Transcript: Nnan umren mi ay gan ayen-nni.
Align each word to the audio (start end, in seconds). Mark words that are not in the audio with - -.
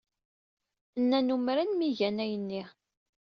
Nnan 1.01 1.31
umren 1.35 1.71
mi 1.75 1.85
ay 1.87 1.93
gan 1.99 2.17
ayen-nni. 2.23 2.63